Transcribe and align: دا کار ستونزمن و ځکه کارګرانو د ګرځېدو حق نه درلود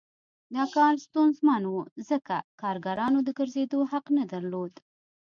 دا 0.55 0.63
کار 0.75 0.93
ستونزمن 1.05 1.63
و 1.65 1.73
ځکه 2.09 2.35
کارګرانو 2.61 3.19
د 3.23 3.29
ګرځېدو 3.39 3.79
حق 3.91 4.05
نه 4.17 4.23
درلود 4.31 4.73